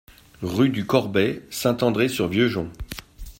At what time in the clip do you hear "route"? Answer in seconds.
0.41-0.71